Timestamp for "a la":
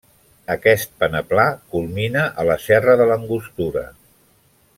2.31-2.57